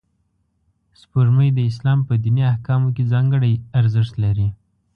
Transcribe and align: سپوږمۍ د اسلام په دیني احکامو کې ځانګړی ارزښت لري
سپوږمۍ 0.99 1.49
د 1.53 1.59
اسلام 1.71 1.99
په 2.07 2.13
دیني 2.23 2.43
احکامو 2.53 2.89
کې 2.95 3.09
ځانګړی 3.11 3.53
ارزښت 3.79 4.13
لري 4.23 4.47